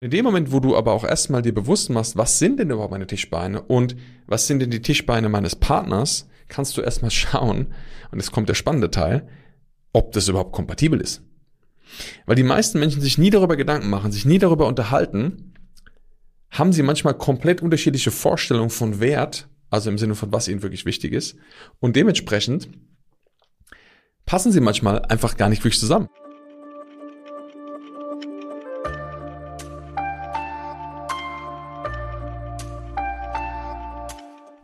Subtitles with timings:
[0.00, 2.92] In dem Moment, wo du aber auch erstmal dir bewusst machst, was sind denn überhaupt
[2.92, 7.74] meine Tischbeine und was sind denn die Tischbeine meines Partners, kannst du erstmal schauen,
[8.10, 9.28] und jetzt kommt der spannende Teil,
[9.92, 11.22] ob das überhaupt kompatibel ist.
[12.26, 15.54] Weil die meisten Menschen sich nie darüber Gedanken machen, sich nie darüber unterhalten,
[16.50, 20.84] haben sie manchmal komplett unterschiedliche Vorstellungen von Wert, also im Sinne von was ihnen wirklich
[20.84, 21.36] wichtig ist,
[21.80, 22.68] und dementsprechend
[24.26, 26.08] passen sie manchmal einfach gar nicht wirklich zusammen.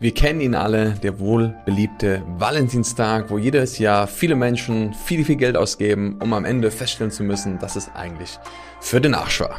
[0.04, 5.56] Wir kennen ihn alle, der wohlbeliebte Valentinstag, wo jedes Jahr viele Menschen viel, viel Geld
[5.56, 8.38] ausgeben, um am Ende feststellen zu müssen, dass es eigentlich
[8.82, 9.56] für den Arsch war.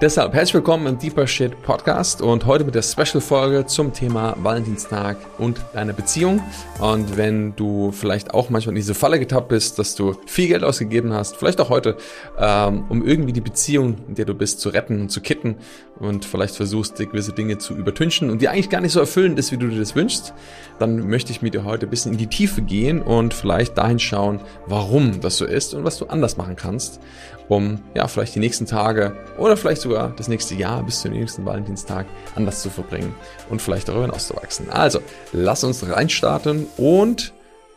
[0.00, 5.16] Deshalb herzlich willkommen im Deeper Shit Podcast und heute mit der Special-Folge zum Thema Valentinstag
[5.38, 6.40] und deine Beziehung.
[6.78, 10.62] Und wenn du vielleicht auch manchmal in diese Falle getappt bist, dass du viel Geld
[10.62, 11.96] ausgegeben hast, vielleicht auch heute,
[12.38, 15.56] ähm, um irgendwie die Beziehung, in der du bist, zu retten und zu kitten
[15.98, 19.50] und vielleicht versuchst, gewisse Dinge zu übertünchen und die eigentlich gar nicht so erfüllend ist,
[19.50, 20.32] wie du dir das wünschst,
[20.78, 23.98] dann möchte ich mit dir heute ein bisschen in die Tiefe gehen und vielleicht dahin
[23.98, 27.00] schauen, warum das so ist und was du anders machen kannst,
[27.48, 31.44] um ja vielleicht die nächsten Tage oder vielleicht sogar das nächste Jahr bis zum nächsten
[31.44, 33.14] Valentinstag anders zu verbringen
[33.48, 34.70] und vielleicht darüber hinaus zu wachsen.
[34.70, 35.00] Also,
[35.32, 37.32] lass uns reinstarten und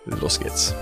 [0.05, 0.75] los geht's.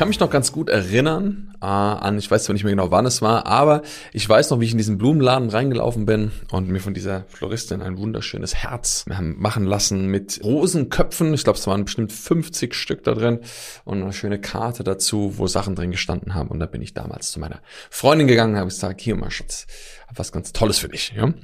[0.00, 3.04] Kann mich noch ganz gut erinnern äh, an, ich weiß zwar nicht mehr genau, wann
[3.04, 3.82] es war, aber
[4.14, 7.82] ich weiß noch, wie ich in diesen Blumenladen reingelaufen bin und mir von dieser Floristin
[7.82, 11.34] ein wunderschönes Herz machen lassen mit Rosenköpfen.
[11.34, 13.40] Ich glaube, es waren bestimmt 50 Stück da drin
[13.84, 16.48] und eine schöne Karte dazu, wo Sachen drin gestanden haben.
[16.48, 19.66] Und da bin ich damals zu meiner Freundin gegangen, habe gesagt, hier mal Schatz,
[20.08, 21.12] hab was ganz Tolles für dich.
[21.14, 21.34] Ja?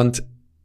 [0.00, 0.24] Und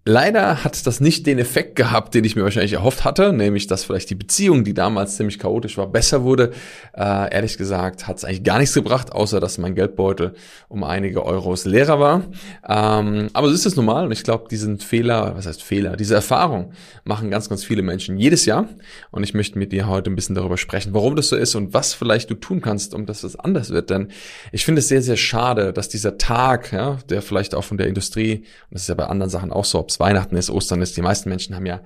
[0.10, 3.84] Leider hat das nicht den Effekt gehabt, den ich mir wahrscheinlich erhofft hatte, nämlich dass
[3.84, 6.52] vielleicht die Beziehung, die damals ziemlich chaotisch war, besser wurde.
[6.96, 10.34] Äh, ehrlich gesagt hat es eigentlich gar nichts gebracht, außer dass mein Geldbeutel
[10.70, 12.24] um einige Euros leerer war.
[12.66, 16.16] Ähm, aber so ist es normal und ich glaube, diesen Fehler, was heißt Fehler, diese
[16.16, 16.72] Erfahrung
[17.04, 18.70] machen ganz, ganz viele Menschen jedes Jahr.
[19.12, 21.74] Und ich möchte mit dir heute ein bisschen darüber sprechen, warum das so ist und
[21.74, 23.90] was vielleicht du tun kannst, um dass das anders wird.
[23.90, 24.08] Denn
[24.54, 27.88] ich finde es sehr, sehr schade, dass dieser Tag, ja, der vielleicht auch von der
[27.88, 30.98] Industrie, und das ist ja bei anderen Sachen auch so, ob Weihnachten ist, Ostern ist.
[30.98, 31.82] Die meisten Menschen haben ja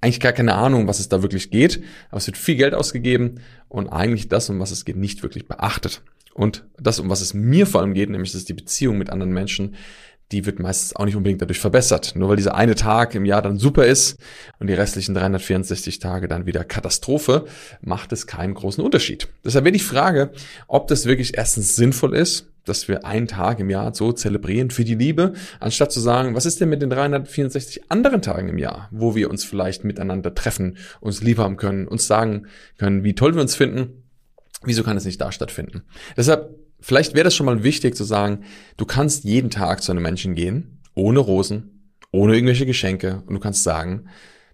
[0.00, 1.82] eigentlich gar keine Ahnung, was es da wirklich geht.
[2.10, 5.48] Aber es wird viel Geld ausgegeben und eigentlich das, um was es geht, nicht wirklich
[5.48, 6.02] beachtet.
[6.34, 9.08] Und das, um was es mir vor allem geht, nämlich das ist die Beziehung mit
[9.08, 9.76] anderen Menschen,
[10.32, 12.14] die wird meistens auch nicht unbedingt dadurch verbessert.
[12.16, 14.18] Nur weil dieser eine Tag im Jahr dann super ist
[14.58, 17.46] und die restlichen 364 Tage dann wieder Katastrophe,
[17.80, 19.28] macht es keinen großen Unterschied.
[19.44, 20.32] Deshalb wäre die Frage,
[20.66, 24.84] ob das wirklich erstens sinnvoll ist, dass wir einen Tag im Jahr so zelebrieren für
[24.84, 28.88] die Liebe, anstatt zu sagen, was ist denn mit den 364 anderen Tagen im Jahr,
[28.90, 32.46] wo wir uns vielleicht miteinander treffen, uns lieb haben können, uns sagen
[32.78, 34.04] können, wie toll wir uns finden.
[34.62, 35.82] Wieso kann es nicht da stattfinden?
[36.16, 38.44] Deshalb, vielleicht wäre das schon mal wichtig zu sagen,
[38.76, 43.40] du kannst jeden Tag zu einem Menschen gehen, ohne Rosen, ohne irgendwelche Geschenke, und du
[43.40, 44.06] kannst sagen,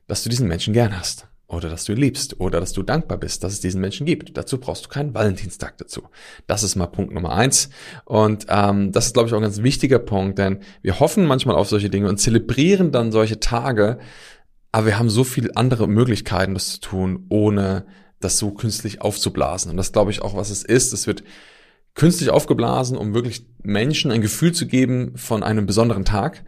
[0.06, 3.42] dass du diesen Menschen gern hast oder dass du liebst oder dass du dankbar bist,
[3.42, 4.36] dass es diesen Menschen gibt.
[4.36, 6.02] Dazu brauchst du keinen Valentinstag dazu.
[6.46, 7.70] Das ist mal Punkt Nummer eins.
[8.04, 11.56] Und ähm, das ist, glaube ich, auch ein ganz wichtiger Punkt, denn wir hoffen manchmal
[11.56, 13.98] auf solche Dinge und zelebrieren dann solche Tage,
[14.70, 17.86] aber wir haben so viele andere Möglichkeiten, das zu tun, ohne
[18.20, 19.72] das so künstlich aufzublasen.
[19.72, 20.92] Und das glaube ich auch, was es ist.
[20.92, 21.24] Es wird
[21.94, 26.44] künstlich aufgeblasen, um wirklich Menschen ein Gefühl zu geben von einem besonderen Tag.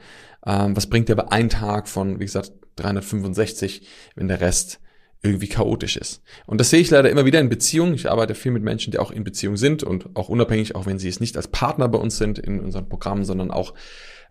[0.46, 4.78] Ähm, was bringt dir aber ein Tag von, wie gesagt, 365, wenn der Rest
[5.22, 6.22] irgendwie chaotisch ist.
[6.46, 7.94] Und das sehe ich leider immer wieder in Beziehungen.
[7.94, 10.98] Ich arbeite viel mit Menschen, die auch in Beziehung sind und auch unabhängig, auch wenn
[10.98, 13.74] sie es nicht als Partner bei uns sind in unseren Programmen, sondern auch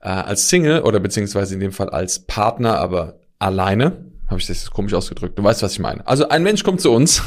[0.02, 4.11] äh, als Single oder beziehungsweise in dem Fall als Partner, aber alleine.
[4.32, 5.38] Habe ich das komisch ausgedrückt?
[5.38, 6.08] Du weißt, was ich meine.
[6.08, 7.22] Also ein Mensch kommt zu uns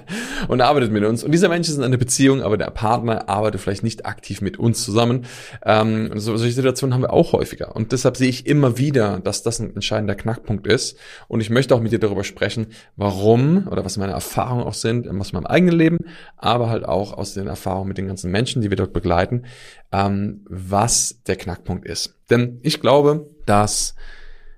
[0.48, 1.24] und arbeitet mit uns.
[1.24, 4.58] Und dieser Mensch ist in einer Beziehung, aber der Partner arbeitet vielleicht nicht aktiv mit
[4.58, 5.24] uns zusammen.
[5.64, 7.74] Ähm, so, solche Situationen haben wir auch häufiger.
[7.74, 10.98] Und deshalb sehe ich immer wieder, dass das ein entscheidender Knackpunkt ist.
[11.28, 15.08] Und ich möchte auch mit dir darüber sprechen, warum oder was meine Erfahrungen auch sind
[15.08, 15.96] aus meinem eigenen Leben,
[16.36, 19.44] aber halt auch aus den Erfahrungen mit den ganzen Menschen, die wir dort begleiten,
[19.92, 22.18] ähm, was der Knackpunkt ist.
[22.28, 23.94] Denn ich glaube, dass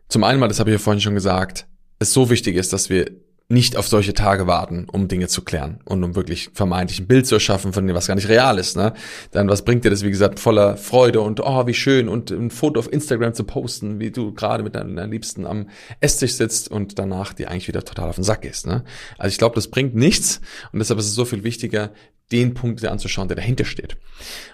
[0.08, 1.68] zum einen mal, das habe ich ja vorhin schon gesagt,
[2.02, 3.06] es so wichtig ist, dass wir
[3.52, 7.26] nicht auf solche Tage warten, um Dinge zu klären und um wirklich vermeintlich ein Bild
[7.26, 8.78] zu erschaffen von dem, was gar nicht real ist.
[8.78, 8.94] Ne?
[9.30, 12.50] Dann was bringt dir das, wie gesagt, voller Freude und oh, wie schön und ein
[12.50, 15.68] Foto auf Instagram zu posten, wie du gerade mit deiner Liebsten am
[16.00, 18.66] Esstisch sitzt und danach dir eigentlich wieder total auf den Sack gehst.
[18.66, 18.84] Ne?
[19.18, 20.40] Also ich glaube, das bringt nichts
[20.72, 21.90] und deshalb ist es so viel wichtiger,
[22.30, 23.98] den Punkt anzuschauen, der dahinter steht.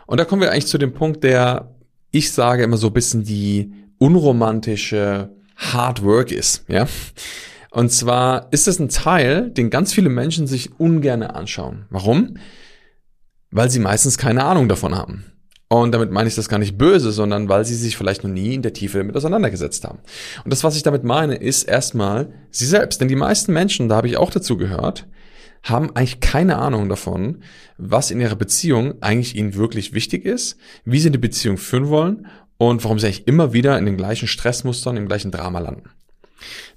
[0.07, 1.73] Und da kommen wir eigentlich zu dem Punkt, der
[2.11, 6.87] ich sage immer so ein bisschen die unromantische Hard Work ist, ja.
[7.71, 11.85] Und zwar ist es ein Teil, den ganz viele Menschen sich ungern anschauen.
[11.91, 12.39] Warum?
[13.51, 15.25] Weil sie meistens keine Ahnung davon haben.
[15.69, 18.55] Und damit meine ich das gar nicht böse, sondern weil sie sich vielleicht noch nie
[18.55, 19.99] in der Tiefe damit auseinandergesetzt haben.
[20.45, 23.03] Und das, was ich damit meine, ist erstmal sie selbst.
[23.03, 25.07] Denn die meisten Menschen, da habe ich auch dazu gehört,
[25.63, 27.43] haben eigentlich keine Ahnung davon,
[27.77, 32.27] was in ihrer Beziehung eigentlich ihnen wirklich wichtig ist, wie sie die Beziehung führen wollen
[32.59, 35.91] und warum sie eigentlich immer wieder in den gleichen Stressmustern, im gleichen Drama landen.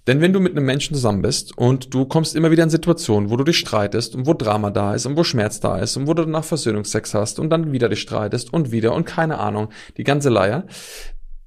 [0.07, 3.29] Denn wenn du mit einem Menschen zusammen bist und du kommst immer wieder in Situationen,
[3.29, 6.07] wo du dich streitest und wo Drama da ist und wo Schmerz da ist und
[6.07, 9.69] wo du danach Versöhnungsex hast und dann wieder dich streitest und wieder und keine Ahnung,
[9.97, 10.65] die ganze Leier,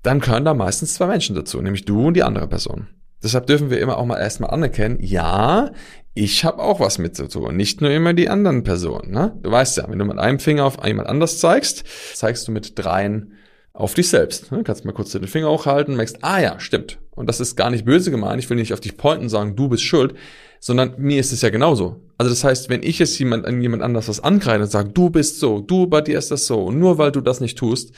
[0.03, 2.87] dann gehören da meistens zwei Menschen dazu, nämlich du und die andere Person.
[3.25, 5.73] Deshalb dürfen wir immer auch mal erstmal anerkennen, ja,
[6.13, 9.11] ich habe auch was mit zu tun, nicht nur immer die anderen Personen.
[9.11, 9.37] Ne?
[9.43, 11.85] Du weißt ja, wenn du mit einem Finger auf jemand anders zeigst,
[12.15, 13.33] zeigst du mit dreien
[13.75, 14.53] auf dich selbst.
[14.53, 14.63] Ne?
[14.65, 16.99] Kannst mal kurz den Finger hochhalten, merkst, ah ja, stimmt.
[17.11, 18.43] Und das ist gar nicht böse gemeint.
[18.43, 20.15] Ich will nicht auf dich pointen sagen, du bist schuld,
[20.61, 22.01] sondern mir ist es ja genauso.
[22.17, 25.11] Also das heißt, wenn ich jetzt jemand an jemand anders was angreife und sage, du
[25.11, 27.93] bist so, du bei dir ist das so, und nur weil du das nicht tust,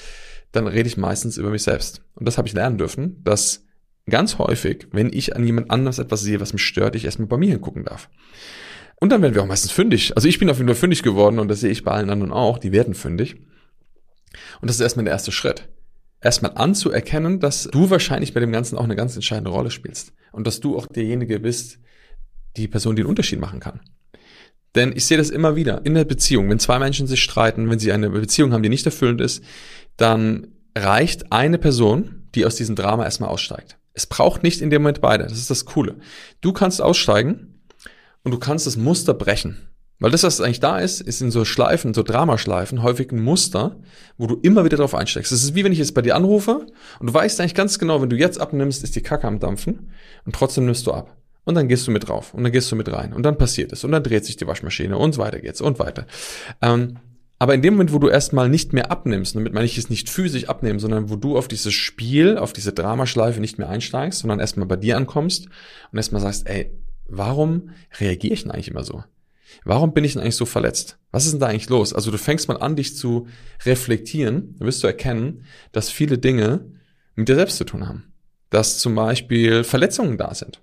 [0.52, 2.02] dann rede ich meistens über mich selbst.
[2.14, 3.64] Und das habe ich lernen dürfen, dass
[4.08, 7.36] ganz häufig, wenn ich an jemand anders etwas sehe, was mich stört, ich erstmal bei
[7.36, 8.08] mir hingucken darf.
[8.98, 10.16] Und dann werden wir auch meistens fündig.
[10.16, 12.32] Also ich bin auf jeden Fall fündig geworden und das sehe ich bei allen anderen
[12.32, 13.36] auch, die werden fündig.
[14.60, 15.68] Und das ist erstmal der erste Schritt.
[16.20, 20.12] Erstmal anzuerkennen, dass du wahrscheinlich bei dem Ganzen auch eine ganz entscheidende Rolle spielst.
[20.32, 21.78] Und dass du auch derjenige bist,
[22.56, 23.80] die Person, die den Unterschied machen kann.
[24.74, 26.50] Denn ich sehe das immer wieder in der Beziehung.
[26.50, 29.42] Wenn zwei Menschen sich streiten, wenn sie eine Beziehung haben, die nicht erfüllend ist,
[29.96, 33.78] dann reicht eine Person, die aus diesem Drama erstmal aussteigt.
[33.94, 35.24] Es braucht nicht in dem Moment beide.
[35.24, 35.96] Das ist das Coole.
[36.42, 37.62] Du kannst aussteigen
[38.22, 39.65] und du kannst das Muster brechen.
[39.98, 43.76] Weil das, was eigentlich da ist, ist in so Schleifen, so Dramaschleifen häufig ein Muster,
[44.18, 45.32] wo du immer wieder drauf einsteigst.
[45.32, 46.66] Das ist wie wenn ich jetzt bei dir anrufe
[47.00, 49.90] und du weißt eigentlich ganz genau, wenn du jetzt abnimmst, ist die Kacke am Dampfen
[50.26, 51.16] und trotzdem nimmst du ab.
[51.44, 53.72] Und dann gehst du mit drauf und dann gehst du mit rein und dann passiert
[53.72, 56.06] es und dann dreht sich die Waschmaschine und weiter geht's und weiter.
[56.60, 56.98] Ähm,
[57.38, 60.08] aber in dem Moment, wo du erstmal nicht mehr abnimmst, damit meine ich es nicht
[60.08, 64.40] physisch abnehmen, sondern wo du auf dieses Spiel, auf diese Dramaschleife nicht mehr einsteigst, sondern
[64.40, 65.46] erstmal bei dir ankommst
[65.92, 66.70] und erstmal sagst, ey,
[67.06, 67.70] warum
[68.00, 69.04] reagiere ich denn eigentlich immer so?
[69.64, 70.98] Warum bin ich denn eigentlich so verletzt?
[71.10, 71.92] Was ist denn da eigentlich los?
[71.92, 73.26] Also du fängst mal an, dich zu
[73.64, 76.72] reflektieren, dann wirst du erkennen, dass viele Dinge
[77.14, 78.12] mit dir selbst zu tun haben.
[78.50, 80.62] Dass zum Beispiel Verletzungen da sind.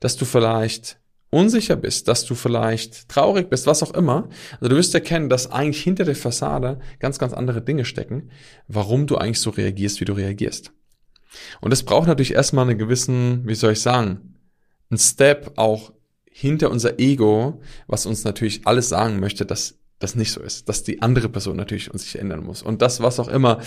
[0.00, 0.98] Dass du vielleicht
[1.30, 4.28] unsicher bist, dass du vielleicht traurig bist, was auch immer.
[4.52, 8.30] Also du wirst erkennen, dass eigentlich hinter der Fassade ganz, ganz andere Dinge stecken,
[8.68, 10.72] warum du eigentlich so reagierst, wie du reagierst.
[11.60, 14.36] Und es braucht natürlich erstmal einen gewissen, wie soll ich sagen,
[14.90, 15.92] einen Step auch
[16.38, 20.82] hinter unser Ego, was uns natürlich alles sagen möchte, dass das nicht so ist, dass
[20.82, 22.62] die andere Person natürlich uns sich ändern muss.
[22.62, 23.62] Und das, was auch immer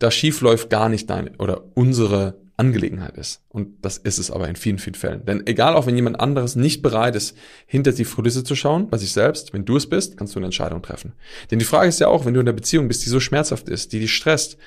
[0.00, 3.42] da schief läuft, gar nicht deine oder unsere Angelegenheit ist.
[3.48, 5.24] Und das ist es aber in vielen, vielen Fällen.
[5.26, 7.36] Denn egal, auch wenn jemand anderes nicht bereit ist,
[7.66, 10.46] hinter die Kulisse zu schauen, bei sich selbst, wenn du es bist, kannst du eine
[10.46, 11.12] Entscheidung treffen.
[11.52, 13.68] Denn die Frage ist ja auch, wenn du in einer Beziehung bist, die so schmerzhaft
[13.68, 14.58] ist, die dich stresst,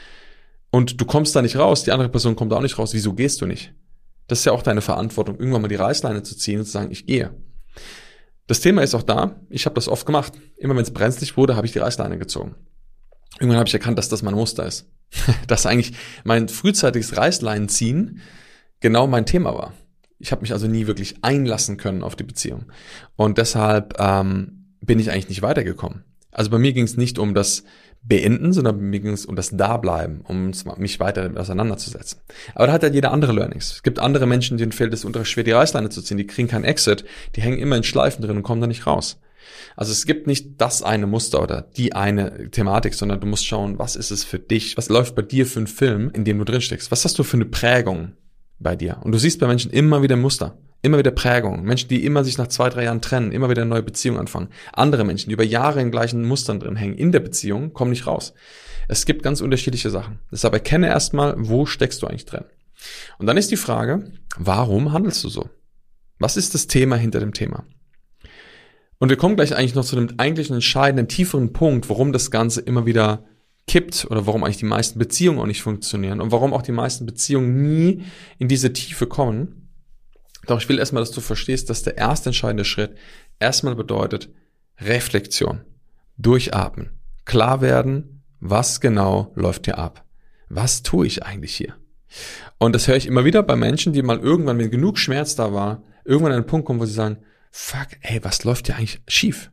[0.71, 3.12] und du kommst da nicht raus, die andere Person kommt da auch nicht raus, wieso
[3.12, 3.74] gehst du nicht?
[4.31, 6.89] Das ist ja auch deine Verantwortung, irgendwann mal die Reißleine zu ziehen und zu sagen,
[6.89, 7.36] ich gehe.
[8.48, 10.31] Das Thema ist auch da, ich habe das oft gemacht.
[10.56, 12.56] Immer wenn es brenzlig wurde, habe ich die Reißleine gezogen.
[13.42, 14.89] Irgendwann habe ich erkannt, dass das mein Muster ist.
[15.48, 18.22] dass eigentlich mein frühzeitiges Reißleinenziehen
[18.80, 19.74] genau mein Thema war.
[20.18, 22.72] Ich habe mich also nie wirklich einlassen können auf die Beziehung.
[23.18, 26.06] Und deshalb ähm, bin ich eigentlich nicht weitergekommen.
[26.31, 27.66] Also bei mir ging es nicht um das
[28.04, 32.20] beenden, sondern mir ging es um das Dableiben, um mich weiter auseinanderzusetzen.
[32.56, 33.74] Aber da hat ja jeder andere Learnings.
[33.74, 36.48] Es gibt andere Menschen, denen fehlt es unter schwer, die Reißleine zu ziehen, die kriegen
[36.48, 37.06] keinen Exit,
[37.36, 39.20] die hängen immer in Schleifen drin und kommen da nicht raus.
[39.76, 43.80] Also es gibt nicht das eine Muster oder die eine Thematik, sondern du musst schauen,
[43.80, 46.46] was ist es für dich, was läuft bei dir für ein Film, in dem du
[46.46, 48.14] drinsteckst, was hast du für eine Prägung
[48.60, 49.00] bei dir.
[49.04, 50.58] Und du siehst bei Menschen immer wieder Muster.
[50.81, 51.64] Immer wieder Prägung.
[51.64, 54.50] Menschen, die immer sich nach zwei, drei Jahren trennen, immer wieder eine neue Beziehung anfangen.
[54.73, 58.07] Andere Menschen, die über Jahre in gleichen Mustern drin hängen, in der Beziehung, kommen nicht
[58.07, 58.33] raus.
[58.88, 60.19] Es gibt ganz unterschiedliche Sachen.
[60.31, 62.45] Deshalb erkenne erstmal, wo steckst du eigentlich drin.
[63.19, 65.50] Und dann ist die Frage, warum handelst du so?
[66.18, 67.64] Was ist das Thema hinter dem Thema?
[68.97, 72.61] Und wir kommen gleich eigentlich noch zu dem eigentlichen entscheidenden, tieferen Punkt, warum das Ganze
[72.61, 73.26] immer wieder
[73.68, 77.06] kippt oder warum eigentlich die meisten Beziehungen auch nicht funktionieren und warum auch die meisten
[77.06, 78.04] Beziehungen nie
[78.38, 79.60] in diese Tiefe kommen.
[80.48, 82.95] Doch ich will erstmal, dass du verstehst, dass der erste entscheidende Schritt
[83.40, 84.30] erstmal bedeutet
[84.80, 85.62] Reflexion,
[86.18, 86.92] durchatmen,
[87.26, 90.04] klar werden, was genau läuft hier ab.
[90.50, 91.76] Was tue ich eigentlich hier?
[92.57, 95.54] Und das höre ich immer wieder bei Menschen, die mal irgendwann, wenn genug Schmerz da
[95.54, 97.18] war, irgendwann an einen Punkt kommen, wo sie sagen,
[97.52, 99.52] fuck, ey, was läuft hier eigentlich schief?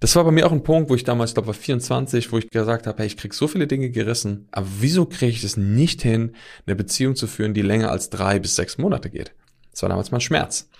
[0.00, 2.50] Das war bei mir auch ein Punkt, wo ich damals, glaube war 24, wo ich
[2.50, 6.02] gesagt habe, hey, ich krieg so viele Dinge gerissen, aber wieso kriege ich es nicht
[6.02, 6.36] hin,
[6.66, 9.34] eine Beziehung zu führen, die länger als drei bis sechs Monate geht?
[9.76, 10.70] Das war damals mein Schmerz.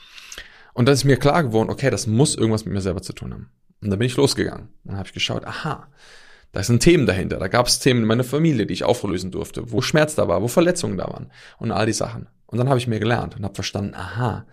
[0.73, 3.35] Und dann ist mir klar geworden, okay, das muss irgendwas mit mir selber zu tun
[3.35, 3.51] haben.
[3.83, 4.71] Und dann bin ich losgegangen.
[4.85, 5.89] Dann habe ich geschaut, aha,
[6.53, 7.37] da sind Themen dahinter.
[7.37, 10.41] Da gab es Themen in meiner Familie, die ich auflösen durfte, wo Schmerz da war,
[10.41, 12.29] wo Verletzungen da waren und all die Sachen.
[12.47, 14.47] Und dann habe ich mir gelernt und habe verstanden, aha,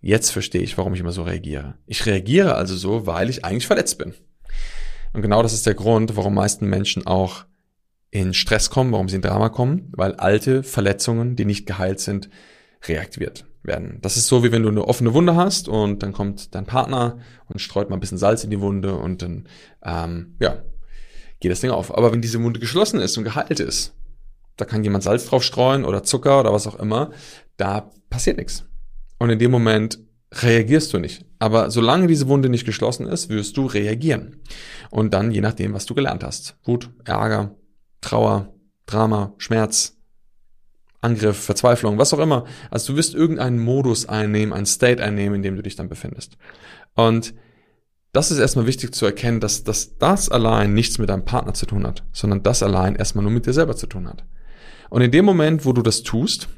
[0.00, 1.74] jetzt verstehe ich, warum ich immer so reagiere.
[1.86, 4.14] Ich reagiere also so, weil ich eigentlich verletzt bin.
[5.12, 7.46] Und genau das ist der Grund, warum meisten Menschen auch
[8.12, 12.30] in Stress kommen, warum sie in Drama kommen, weil alte Verletzungen, die nicht geheilt sind,
[12.86, 13.98] reaktiviert werden.
[14.02, 17.18] Das ist so, wie wenn du eine offene Wunde hast und dann kommt dein Partner
[17.46, 19.48] und streut mal ein bisschen Salz in die Wunde und dann,
[19.84, 20.62] ähm, ja,
[21.40, 21.96] geht das Ding auf.
[21.96, 23.94] Aber wenn diese Wunde geschlossen ist und geheilt ist,
[24.56, 27.10] da kann jemand Salz drauf streuen oder Zucker oder was auch immer,
[27.56, 28.64] da passiert nichts.
[29.18, 30.00] Und in dem Moment
[30.32, 31.24] reagierst du nicht.
[31.38, 34.40] Aber solange diese Wunde nicht geschlossen ist, wirst du reagieren.
[34.90, 36.56] Und dann je nachdem, was du gelernt hast.
[36.64, 37.56] Wut, Ärger,
[38.00, 38.54] Trauer,
[38.86, 39.97] Drama, Schmerz,
[41.00, 42.44] Angriff, Verzweiflung, was auch immer.
[42.70, 46.36] Also du wirst irgendeinen Modus einnehmen, einen State einnehmen, in dem du dich dann befindest.
[46.94, 47.34] Und
[48.12, 51.66] das ist erstmal wichtig zu erkennen, dass, dass das allein nichts mit deinem Partner zu
[51.66, 54.24] tun hat, sondern das allein erstmal nur mit dir selber zu tun hat.
[54.90, 56.48] Und in dem Moment, wo du das tust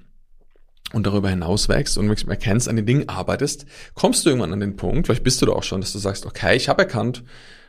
[0.93, 4.77] und darüber hinaus wächst und erkennst, an den Dingen arbeitest, kommst du irgendwann an den
[4.77, 7.25] Punkt, vielleicht bist du da auch schon, dass du sagst, okay, ich habe erkannt,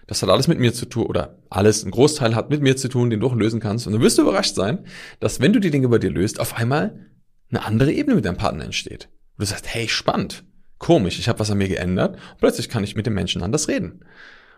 [0.07, 2.89] das hat alles mit mir zu tun oder alles, ein Großteil hat mit mir zu
[2.89, 3.87] tun, den du auch lösen kannst.
[3.87, 4.85] Und dann wirst du überrascht sein,
[5.19, 7.07] dass wenn du die Dinge bei dir löst, auf einmal
[7.49, 9.09] eine andere Ebene mit deinem Partner entsteht.
[9.37, 10.43] Und du sagst, hey, spannend,
[10.79, 13.67] komisch, ich habe was an mir geändert und plötzlich kann ich mit dem Menschen anders
[13.67, 14.03] reden.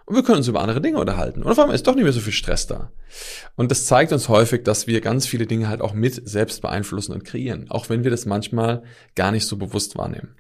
[0.05, 1.43] Und wir können uns über andere Dinge unterhalten.
[1.43, 2.91] Und auf einmal ist doch nicht mehr so viel Stress da.
[3.55, 7.13] Und das zeigt uns häufig, dass wir ganz viele Dinge halt auch mit selbst beeinflussen
[7.13, 7.67] und kreieren.
[7.69, 8.83] Auch wenn wir das manchmal
[9.15, 10.35] gar nicht so bewusst wahrnehmen.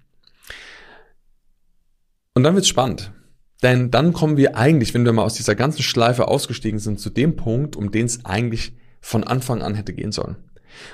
[2.33, 3.13] Und dann wird's spannend.
[3.63, 7.09] Denn dann kommen wir eigentlich, wenn wir mal aus dieser ganzen Schleife ausgestiegen sind, zu
[7.09, 10.35] dem Punkt, um den es eigentlich von Anfang an hätte gehen sollen.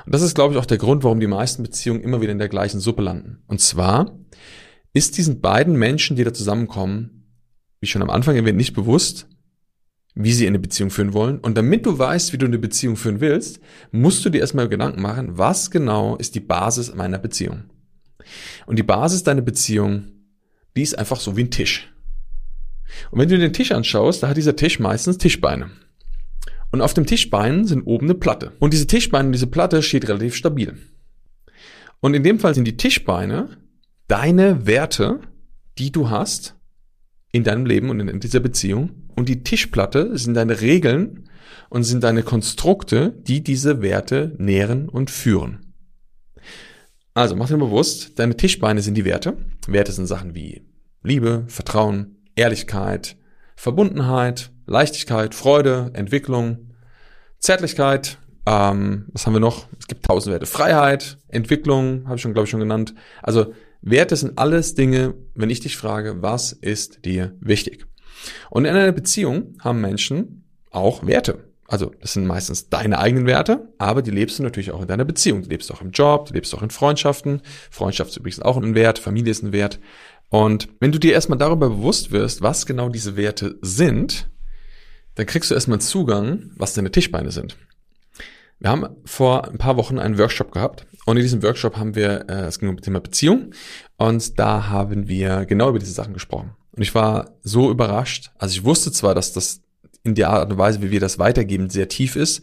[0.06, 2.40] Und das ist, glaube ich, auch der Grund, warum die meisten Beziehungen immer wieder in
[2.40, 3.44] der gleichen Suppe landen.
[3.48, 4.18] Und zwar
[4.94, 7.26] ist diesen beiden Menschen, die da zusammenkommen,
[7.80, 9.28] wie schon am Anfang erwähnt, nicht bewusst,
[10.16, 11.40] wie sie eine Beziehung führen wollen.
[11.40, 13.60] Und damit du weißt, wie du eine Beziehung führen willst,
[13.92, 17.64] musst du dir erstmal Gedanken machen, was genau ist die Basis meiner Beziehung.
[18.66, 20.04] Und die Basis deiner Beziehung,
[20.76, 21.89] die ist einfach so wie ein Tisch.
[23.12, 25.72] Und wenn du den Tisch anschaust, da hat dieser Tisch meistens Tischbeine.
[26.72, 28.54] Und auf dem Tischbein sind oben eine Platte.
[28.60, 30.78] Und diese Tischbeine und diese Platte steht relativ stabil.
[32.00, 33.58] Und in dem Fall sind die Tischbeine
[34.08, 35.20] deine Werte,
[35.78, 36.56] die du hast
[37.32, 38.92] in deinem Leben und in dieser Beziehung.
[39.16, 41.30] Und die Tischplatte sind deine Regeln
[41.70, 45.74] und sind deine Konstrukte, die diese Werte nähren und führen.
[47.14, 49.38] Also mach dir bewusst, deine Tischbeine sind die Werte.
[49.68, 50.66] Werte sind Sachen wie
[51.04, 53.18] Liebe, Vertrauen, Ehrlichkeit,
[53.58, 56.72] Verbundenheit, Leichtigkeit, Freude, Entwicklung,
[57.38, 59.68] Zärtlichkeit, ähm, was haben wir noch?
[59.78, 60.46] Es gibt tausend Werte.
[60.46, 62.96] Freiheit, Entwicklung, habe ich schon, glaube ich, schon genannt.
[63.22, 67.86] Also Werte sind alles Dinge, wenn ich dich frage, was ist dir wichtig?
[68.50, 71.50] Und in einer Beziehung haben Menschen auch Werte.
[71.68, 75.06] Also das sind meistens deine eigenen Werte, aber die lebst du natürlich auch in deiner
[75.06, 75.44] Beziehung.
[75.44, 77.42] Du lebst auch im Job, du lebst auch in Freundschaften.
[77.70, 79.80] Freundschaft ist übrigens auch ein Wert, Familie ist ein Wert.
[80.30, 84.30] Und wenn du dir erstmal darüber bewusst wirst, was genau diese Werte sind,
[85.16, 87.58] dann kriegst du erstmal Zugang, was deine Tischbeine sind.
[88.60, 92.26] Wir haben vor ein paar Wochen einen Workshop gehabt und in diesem Workshop haben wir,
[92.30, 93.52] äh, es ging um das Thema Beziehung
[93.98, 96.52] und da haben wir genau über diese Sachen gesprochen.
[96.72, 98.32] Und ich war so überrascht.
[98.38, 99.62] Also ich wusste zwar, dass das
[100.04, 102.42] in der Art und Weise, wie wir das weitergeben, sehr tief ist,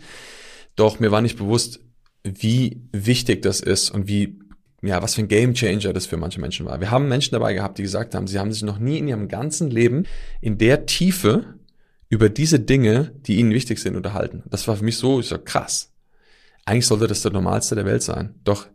[0.74, 1.80] doch mir war nicht bewusst,
[2.24, 4.38] wie wichtig das ist und wie
[4.82, 6.80] ja, was für ein Game Changer das für manche Menschen war.
[6.80, 9.28] Wir haben Menschen dabei gehabt, die gesagt haben, sie haben sich noch nie in ihrem
[9.28, 10.04] ganzen Leben
[10.40, 11.56] in der Tiefe
[12.08, 14.42] über diese Dinge, die ihnen wichtig sind, unterhalten.
[14.50, 15.92] Das war für mich so, ich so krass.
[16.64, 18.34] Eigentlich sollte das der normalste der Welt sein.
[18.44, 18.66] Doch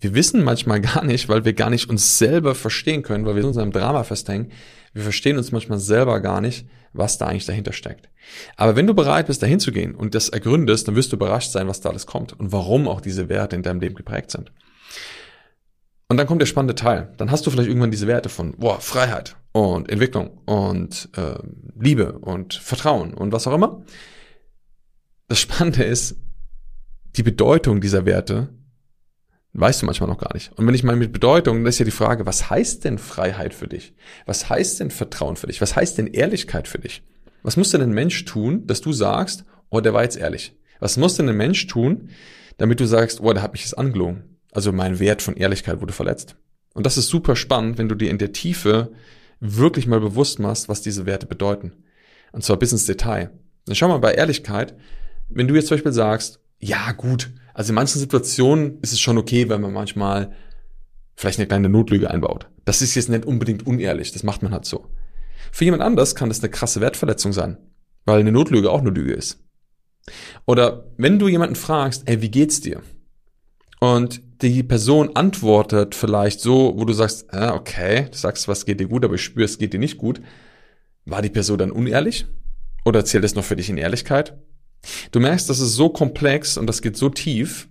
[0.00, 3.42] wir wissen manchmal gar nicht, weil wir gar nicht uns selber verstehen können, weil wir
[3.42, 4.52] in unserem Drama festhängen.
[4.92, 8.10] Wir verstehen uns manchmal selber gar nicht, was da eigentlich dahinter steckt.
[8.56, 11.50] Aber wenn du bereit bist, dahin zu gehen und das ergründest, dann wirst du überrascht
[11.50, 14.52] sein, was da alles kommt und warum auch diese Werte in deinem Leben geprägt sind.
[16.12, 17.10] Und dann kommt der spannende Teil.
[17.16, 21.38] Dann hast du vielleicht irgendwann diese Werte von boah, Freiheit und Entwicklung und äh,
[21.80, 23.82] Liebe und Vertrauen und was auch immer.
[25.28, 26.16] Das Spannende ist,
[27.16, 28.50] die Bedeutung dieser Werte
[29.54, 30.52] weißt du manchmal noch gar nicht.
[30.58, 33.54] Und wenn ich mal mit Bedeutung, das ist ja die Frage, was heißt denn Freiheit
[33.54, 33.94] für dich?
[34.26, 35.62] Was heißt denn Vertrauen für dich?
[35.62, 37.02] Was heißt denn Ehrlichkeit für dich?
[37.42, 40.54] Was muss denn ein Mensch tun, dass du sagst, oh, der war jetzt ehrlich?
[40.78, 42.10] Was muss denn ein Mensch tun,
[42.58, 44.31] damit du sagst, oh, der hat mich jetzt angelogen?
[44.52, 46.36] Also mein Wert von Ehrlichkeit wurde verletzt.
[46.74, 48.92] Und das ist super spannend, wenn du dir in der Tiefe
[49.40, 51.72] wirklich mal bewusst machst, was diese Werte bedeuten.
[52.30, 53.30] Und zwar bis ins Detail.
[53.66, 54.76] Dann schau mal bei Ehrlichkeit,
[55.28, 59.18] wenn du jetzt zum Beispiel sagst, ja gut, also in manchen Situationen ist es schon
[59.18, 60.32] okay, wenn man manchmal
[61.14, 62.48] vielleicht eine kleine Notlüge einbaut.
[62.64, 64.86] Das ist jetzt nicht unbedingt unehrlich, das macht man halt so.
[65.50, 67.58] Für jemand anders kann das eine krasse Wertverletzung sein,
[68.04, 69.40] weil eine Notlüge auch eine Lüge ist.
[70.46, 72.82] Oder wenn du jemanden fragst, ey, wie geht's dir?
[73.80, 78.80] Und die Person antwortet vielleicht so, wo du sagst, ah, okay, du sagst, was geht
[78.80, 80.20] dir gut, aber ich spüre, es geht dir nicht gut.
[81.04, 82.26] War die Person dann unehrlich?
[82.84, 84.36] Oder zählt es noch für dich in Ehrlichkeit?
[85.12, 87.68] Du merkst, das ist so komplex und das geht so tief.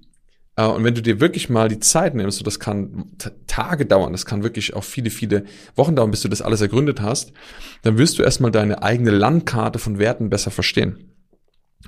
[0.55, 3.11] Äh, und wenn du dir wirklich mal die Zeit nimmst, und das kann
[3.47, 5.43] Tage dauern, das kann wirklich auch viele, viele
[5.75, 7.33] Wochen dauern, bis du das alles ergründet hast,
[7.81, 11.11] dann wirst du erstmal deine eigene Landkarte von Werten besser verstehen.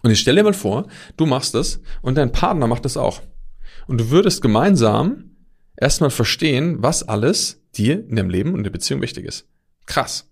[0.02, 0.88] Und ich stell dir mal vor,
[1.18, 3.22] du machst das und dein Partner macht das auch.
[3.88, 5.36] Und du würdest gemeinsam
[5.75, 9.48] erstmal verstehen, was alles dir in deinem Leben und in der Beziehung wichtig ist.
[9.86, 10.30] Krass.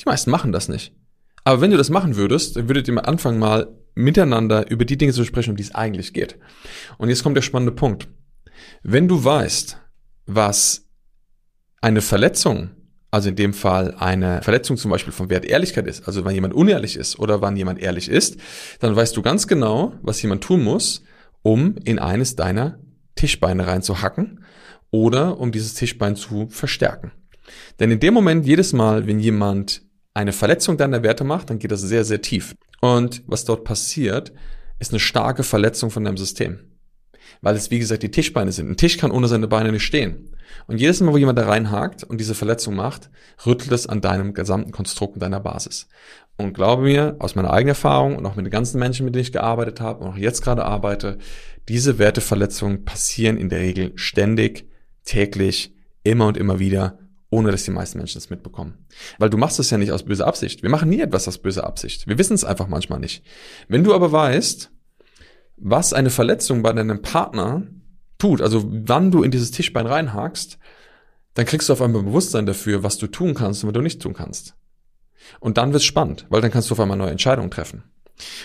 [0.00, 0.94] Die meisten machen das nicht.
[1.44, 4.96] Aber wenn du das machen würdest, dann würdet ihr mal anfangen, mal miteinander über die
[4.96, 6.38] Dinge zu sprechen, um die es eigentlich geht.
[6.98, 8.08] Und jetzt kommt der spannende Punkt.
[8.82, 9.78] Wenn du weißt,
[10.26, 10.86] was
[11.80, 12.70] eine Verletzung,
[13.10, 16.54] also in dem Fall eine Verletzung zum Beispiel vom Wert Ehrlichkeit ist, also wenn jemand
[16.54, 18.36] unehrlich ist oder wann jemand ehrlich ist,
[18.80, 21.02] dann weißt du ganz genau, was jemand tun muss,
[21.42, 22.78] um in eines deiner
[23.14, 24.44] Tischbeine reinzuhacken
[24.90, 27.12] oder um dieses Tischbein zu verstärken.
[27.80, 29.82] Denn in dem Moment, jedes Mal, wenn jemand
[30.14, 32.54] eine Verletzung deiner Werte macht, dann geht das sehr, sehr tief.
[32.80, 34.32] Und was dort passiert,
[34.78, 36.60] ist eine starke Verletzung von deinem System.
[37.40, 38.68] Weil es, wie gesagt, die Tischbeine sind.
[38.68, 40.30] Ein Tisch kann ohne seine Beine nicht stehen.
[40.66, 43.10] Und jedes Mal, wo jemand da reinhakt und diese Verletzung macht,
[43.46, 45.88] rüttelt es an deinem gesamten Konstrukt und deiner Basis.
[46.38, 49.22] Und glaube mir, aus meiner eigenen Erfahrung und auch mit den ganzen Menschen, mit denen
[49.22, 51.18] ich gearbeitet habe und auch jetzt gerade arbeite,
[51.68, 54.66] diese Werteverletzungen passieren in der Regel ständig,
[55.04, 56.98] täglich, immer und immer wieder
[57.30, 58.86] ohne dass die meisten Menschen es mitbekommen.
[59.18, 60.62] Weil du machst es ja nicht aus böser Absicht.
[60.62, 62.06] Wir machen nie etwas aus böser Absicht.
[62.06, 63.22] Wir wissen es einfach manchmal nicht.
[63.68, 64.70] Wenn du aber weißt,
[65.58, 67.66] was eine Verletzung bei deinem Partner
[68.18, 70.58] tut, also wann du in dieses Tischbein reinhakst,
[71.34, 74.00] dann kriegst du auf einmal Bewusstsein dafür, was du tun kannst und was du nicht
[74.00, 74.54] tun kannst.
[75.40, 77.84] Und dann wird's spannend, weil dann kannst du auf einmal neue Entscheidungen treffen.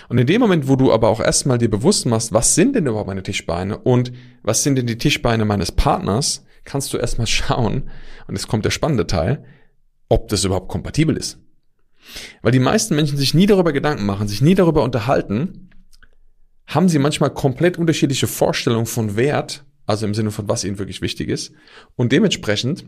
[0.09, 2.85] Und in dem Moment, wo du aber auch erstmal dir bewusst machst, was sind denn
[2.85, 4.11] überhaupt meine Tischbeine und
[4.43, 7.89] was sind denn die Tischbeine meines Partners, kannst du erstmal schauen,
[8.27, 9.43] und jetzt kommt der spannende Teil,
[10.09, 11.39] ob das überhaupt kompatibel ist.
[12.41, 15.69] Weil die meisten Menschen sich nie darüber Gedanken machen, sich nie darüber unterhalten,
[16.67, 21.01] haben sie manchmal komplett unterschiedliche Vorstellungen von Wert, also im Sinne von was ihnen wirklich
[21.01, 21.53] wichtig ist.
[21.95, 22.85] Und dementsprechend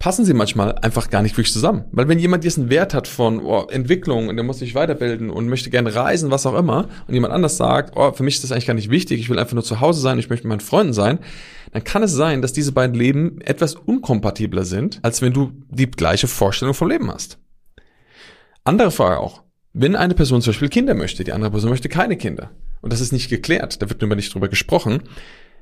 [0.00, 1.84] passen sie manchmal einfach gar nicht wirklich zusammen.
[1.92, 5.46] Weil wenn jemand diesen Wert hat von oh, Entwicklung und der muss sich weiterbilden und
[5.46, 8.50] möchte gerne reisen, was auch immer, und jemand anders sagt, oh, für mich ist das
[8.50, 10.66] eigentlich gar nicht wichtig, ich will einfach nur zu Hause sein, ich möchte mit meinen
[10.66, 11.18] Freunden sein,
[11.72, 15.90] dann kann es sein, dass diese beiden Leben etwas unkompatibler sind, als wenn du die
[15.90, 17.38] gleiche Vorstellung vom Leben hast.
[18.64, 19.42] Andere Frage auch.
[19.74, 23.02] Wenn eine Person zum Beispiel Kinder möchte, die andere Person möchte keine Kinder, und das
[23.02, 25.02] ist nicht geklärt, da wird nur nicht drüber gesprochen,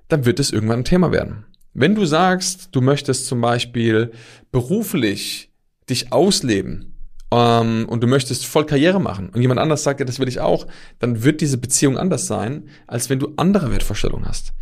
[0.07, 1.45] dann wird es irgendwann ein Thema werden.
[1.81, 4.11] Wenn du sagst, du möchtest zum Beispiel
[4.51, 5.53] beruflich
[5.89, 6.93] dich ausleben
[7.31, 10.41] ähm, und du möchtest voll Karriere machen und jemand anders sagt, ja, das will ich
[10.41, 10.67] auch,
[10.99, 14.55] dann wird diese Beziehung anders sein, als wenn du andere Wertvorstellungen hast.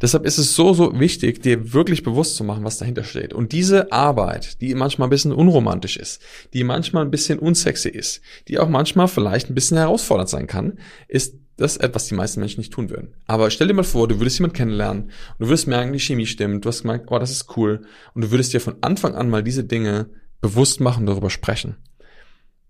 [0.00, 3.34] Deshalb ist es so, so wichtig, dir wirklich bewusst zu machen, was dahinter steht.
[3.34, 6.22] Und diese Arbeit, die manchmal ein bisschen unromantisch ist,
[6.54, 10.78] die manchmal ein bisschen unsexy ist, die auch manchmal vielleicht ein bisschen herausfordernd sein kann,
[11.08, 13.14] ist das ist etwas, die meisten Menschen nicht tun würden.
[13.26, 16.26] Aber stell dir mal vor, du würdest jemanden kennenlernen und du würdest merken, die Chemie
[16.26, 17.82] stimmt, du hast gemerkt, oh, das ist cool.
[18.14, 20.08] Und du würdest dir von Anfang an mal diese Dinge
[20.40, 21.76] bewusst machen, darüber sprechen.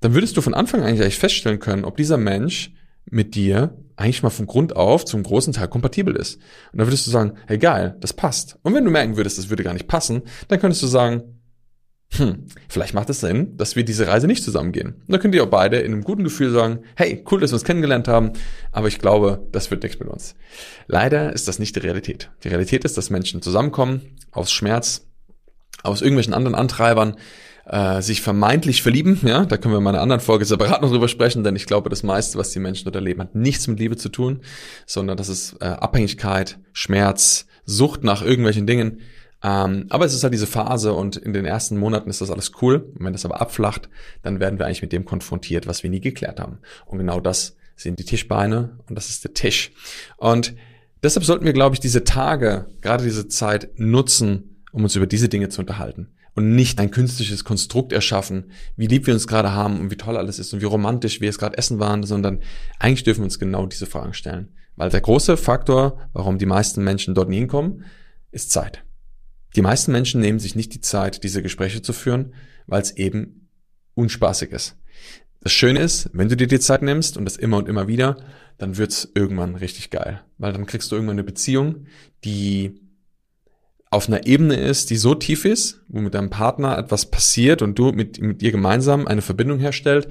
[0.01, 2.73] Dann würdest du von Anfang an eigentlich feststellen können, ob dieser Mensch
[3.05, 6.37] mit dir eigentlich mal von Grund auf zum großen Teil kompatibel ist.
[6.73, 8.59] Und dann würdest du sagen, hey das passt.
[8.63, 11.40] Und wenn du merken würdest, das würde gar nicht passen, dann könntest du sagen,
[12.13, 14.89] hm, vielleicht macht es Sinn, dass wir diese Reise nicht zusammengehen.
[14.89, 17.55] Und dann könnt ihr auch beide in einem guten Gefühl sagen, hey, cool, dass wir
[17.55, 18.33] uns kennengelernt haben,
[18.73, 20.35] aber ich glaube, das wird nichts mit uns.
[20.87, 22.31] Leider ist das nicht die Realität.
[22.43, 25.07] Die Realität ist, dass Menschen zusammenkommen, aus Schmerz,
[25.85, 27.17] aus irgendwelchen anderen Antreibern,
[27.67, 31.07] äh, sich vermeintlich verlieben, ja, da können wir in einer anderen Folge separat noch drüber
[31.07, 33.97] sprechen, denn ich glaube, das meiste, was die Menschen dort erleben, hat nichts mit Liebe
[33.97, 34.41] zu tun,
[34.87, 39.01] sondern das ist äh, Abhängigkeit, Schmerz, Sucht nach irgendwelchen Dingen,
[39.43, 42.53] ähm, aber es ist halt diese Phase und in den ersten Monaten ist das alles
[42.61, 42.93] cool.
[42.95, 43.89] Und wenn das aber abflacht,
[44.23, 46.59] dann werden wir eigentlich mit dem konfrontiert, was wir nie geklärt haben.
[46.87, 49.73] Und genau das sind die Tischbeine und das ist der Tisch.
[50.19, 50.55] Und
[51.03, 55.29] deshalb sollten wir, glaube ich, diese Tage, gerade diese Zeit nutzen, um uns über diese
[55.29, 59.81] Dinge zu unterhalten und nicht ein künstliches Konstrukt erschaffen, wie lieb wir uns gerade haben
[59.81, 62.41] und wie toll alles ist und wie romantisch wir es gerade essen waren, sondern
[62.79, 64.53] eigentlich dürfen wir uns genau diese Fragen stellen.
[64.77, 67.85] Weil der große Faktor, warum die meisten Menschen dort nie hinkommen,
[68.31, 68.85] ist Zeit.
[69.57, 72.35] Die meisten Menschen nehmen sich nicht die Zeit, diese Gespräche zu führen,
[72.67, 73.49] weil es eben
[73.95, 74.77] unspaßig ist.
[75.41, 78.17] Das Schöne ist, wenn du dir die Zeit nimmst und das immer und immer wieder,
[78.59, 80.21] dann wird's irgendwann richtig geil.
[80.39, 81.87] Weil dann kriegst du irgendwann eine Beziehung,
[82.25, 82.81] die
[83.91, 87.79] auf einer Ebene ist, die so tief ist, wo mit deinem Partner etwas passiert und
[87.79, 90.09] du mit, mit ihr gemeinsam eine Verbindung herstellt,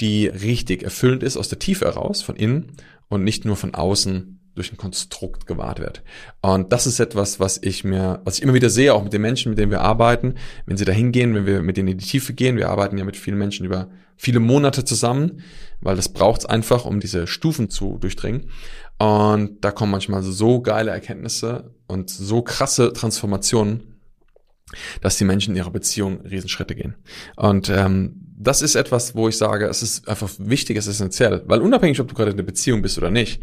[0.00, 2.72] die richtig erfüllend ist aus der Tiefe heraus, von innen
[3.08, 6.02] und nicht nur von außen durch ein Konstrukt gewahrt wird.
[6.40, 9.22] Und das ist etwas, was ich mir, was ich immer wieder sehe, auch mit den
[9.22, 10.34] Menschen, mit denen wir arbeiten,
[10.66, 12.56] wenn sie da hingehen, wenn wir mit denen in die Tiefe gehen.
[12.56, 15.42] Wir arbeiten ja mit vielen Menschen über viele Monate zusammen,
[15.80, 18.50] weil das braucht es einfach, um diese Stufen zu durchdringen.
[18.98, 23.98] Und da kommen manchmal so geile Erkenntnisse und so krasse Transformationen,
[25.00, 26.94] dass die Menschen in ihrer Beziehung Riesenschritte gehen.
[27.36, 31.42] Und ähm, das ist etwas, wo ich sage, es ist einfach wichtig, es ist essentiell,
[31.46, 33.40] weil unabhängig, ob du gerade in einer Beziehung bist oder nicht,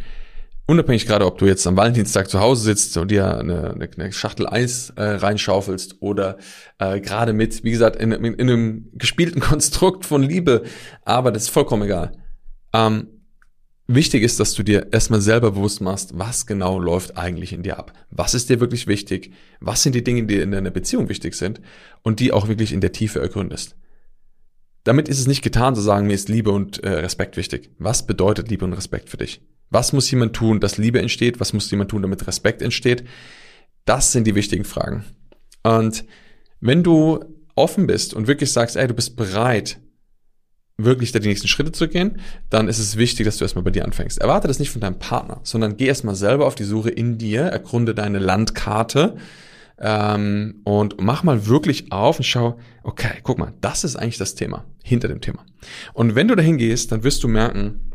[0.72, 4.12] unabhängig gerade, ob du jetzt am Valentinstag zu Hause sitzt und dir eine, eine, eine
[4.14, 6.38] Schachtel Eis äh, reinschaufelst oder
[6.80, 10.64] äh, gerade mit, wie gesagt, in, in, in, einem gespielten Konstrukt von Liebe,
[11.04, 12.14] aber das ist vollkommen egal.
[12.72, 13.08] Ähm,
[13.88, 17.78] wichtig ist, dass du dir erstmal selber bewusst machst, was genau läuft eigentlich in dir
[17.78, 17.92] ab.
[18.10, 19.34] Was ist dir wirklich wichtig?
[19.60, 21.60] Was sind die Dinge, die in deiner Beziehung wichtig sind
[22.02, 23.76] und die auch wirklich in der Tiefe ergründest.
[24.86, 27.72] Damit ist es nicht getan zu sagen, mir ist Liebe und äh, Respekt wichtig.
[27.78, 29.42] Was bedeutet Liebe und Respekt für dich?
[29.72, 31.40] Was muss jemand tun, dass Liebe entsteht?
[31.40, 33.04] Was muss jemand tun, damit Respekt entsteht?
[33.86, 35.06] Das sind die wichtigen Fragen.
[35.64, 36.06] Und
[36.60, 37.24] wenn du
[37.56, 39.80] offen bist und wirklich sagst, ey, du bist bereit,
[40.78, 43.72] wirklich da die nächsten Schritte zu gehen, dann ist es wichtig, dass du erstmal bei
[43.72, 44.20] dir anfängst.
[44.20, 47.42] Erwarte das nicht von deinem Partner, sondern geh erstmal selber auf die Suche in dir,
[47.44, 49.18] ergründe deine Landkarte
[49.80, 54.36] ähm, und mach mal wirklich auf und schau, okay, guck mal, das ist eigentlich das
[54.36, 55.46] Thema, hinter dem Thema.
[55.94, 57.91] Und wenn du dahin gehst, dann wirst du merken,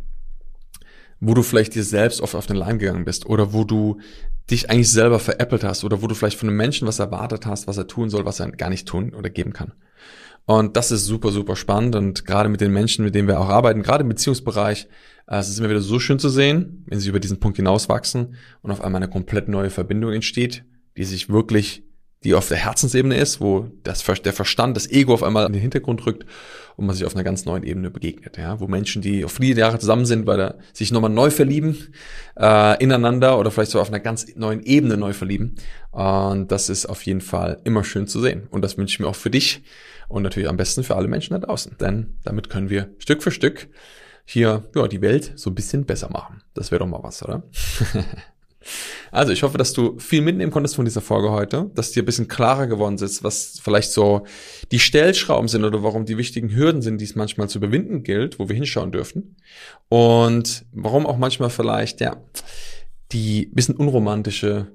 [1.20, 4.00] wo du vielleicht dir selbst oft auf den Leim gegangen bist oder wo du
[4.50, 7.66] dich eigentlich selber veräppelt hast oder wo du vielleicht von einem Menschen was erwartet hast,
[7.66, 9.72] was er tun soll, was er gar nicht tun oder geben kann.
[10.44, 13.48] Und das ist super, super spannend und gerade mit den Menschen, mit denen wir auch
[13.48, 14.88] arbeiten, gerade im Beziehungsbereich,
[15.26, 18.37] äh, es ist immer wieder so schön zu sehen, wenn sie über diesen Punkt hinauswachsen
[18.62, 20.64] und auf einmal eine komplett neue Verbindung entsteht,
[20.96, 21.83] die sich wirklich
[22.24, 25.62] die auf der Herzensebene ist, wo das, der Verstand, das Ego auf einmal in den
[25.62, 26.26] Hintergrund rückt
[26.76, 29.61] und man sich auf einer ganz neuen Ebene begegnet, ja, wo Menschen, die auf viele
[29.61, 31.76] Jahre zusammen sind, weil sich nochmal neu verlieben
[32.38, 35.55] äh, ineinander oder vielleicht so auf einer ganz neuen Ebene neu verlieben.
[35.90, 38.48] Und das ist auf jeden Fall immer schön zu sehen.
[38.50, 39.62] Und das wünsche ich mir auch für dich
[40.09, 43.31] und natürlich am besten für alle Menschen da draußen, denn damit können wir Stück für
[43.31, 43.68] Stück
[44.24, 46.42] hier ja, die Welt so ein bisschen besser machen.
[46.55, 47.44] Das wäre doch mal was, oder?
[49.11, 52.07] Also ich hoffe, dass du viel mitnehmen konntest von dieser Folge heute, dass dir ein
[52.07, 54.26] bisschen klarer geworden ist, was vielleicht so
[54.72, 58.38] die Stellschrauben sind oder warum die wichtigen Hürden sind, die es manchmal zu überwinden gilt,
[58.38, 59.37] wo wir hinschauen dürfen.
[59.88, 62.16] Und warum auch manchmal vielleicht, ja,
[63.12, 64.72] die bisschen unromantische,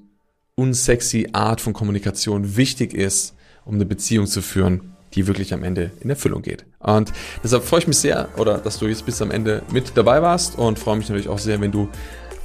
[0.55, 5.91] unsexy Art von Kommunikation wichtig ist, um eine Beziehung zu führen, die wirklich am Ende
[6.01, 6.65] in Erfüllung geht.
[6.79, 7.11] Und
[7.43, 10.57] deshalb freue ich mich sehr, oder dass du jetzt bis am Ende mit dabei warst
[10.57, 11.89] und freue mich natürlich auch sehr, wenn du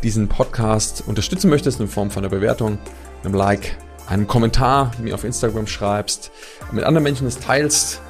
[0.06, 2.78] diesen Podcast unterstützen möchtest in Form von einer Bewertung,
[3.24, 6.30] einem Like, einem Kommentar, mir auf Instagram schreibst,
[6.70, 8.00] mit anderen Menschen es teilst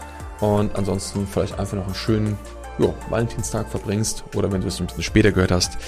[0.41, 2.37] und ansonsten vielleicht einfach noch einen schönen
[2.79, 5.79] jo, Valentinstag verbringst oder wenn du es ein bisschen später gehört hast,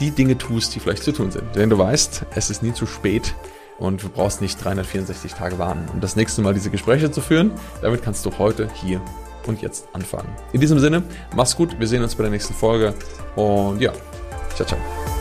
[0.00, 1.56] die Dinge tust, die vielleicht zu tun sind.
[1.56, 3.34] Denn du weißt, es ist nie zu spät
[3.78, 7.52] und du brauchst nicht 364 Tage warten, um das nächste Mal diese Gespräche zu führen.
[7.80, 9.00] Damit kannst du heute, hier
[9.46, 10.28] und jetzt anfangen.
[10.52, 11.02] In diesem Sinne,
[11.34, 12.92] mach's gut, wir sehen uns bei der nächsten Folge
[13.34, 13.94] und ja,
[14.54, 15.13] ciao, ciao.